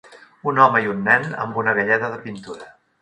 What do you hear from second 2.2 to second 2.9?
pintura.